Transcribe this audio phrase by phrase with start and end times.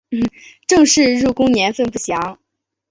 [0.67, 2.39] 郑氏入宫年份不详。